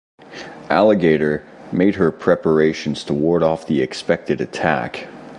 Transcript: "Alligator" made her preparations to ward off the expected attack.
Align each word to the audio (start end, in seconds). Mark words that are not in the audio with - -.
"Alligator" 0.67 1.43
made 1.71 1.93
her 1.97 2.11
preparations 2.11 3.03
to 3.03 3.13
ward 3.13 3.43
off 3.43 3.67
the 3.67 3.83
expected 3.83 4.41
attack. 4.41 5.07